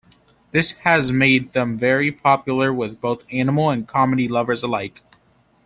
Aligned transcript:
This 0.49 0.71
has 0.79 1.11
made 1.11 1.53
them 1.53 1.77
very 1.77 2.11
popular 2.11 2.73
with 2.73 2.99
both 2.99 3.23
animal 3.31 3.69
and 3.69 3.87
comedy 3.87 4.27
lovers 4.27 4.63
alike. 4.63 5.03